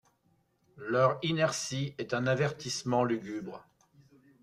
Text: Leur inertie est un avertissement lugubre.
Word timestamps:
Leur 0.79 1.19
inertie 1.21 1.93
est 1.99 2.15
un 2.15 2.25
avertissement 2.25 3.03
lugubre. 3.03 3.63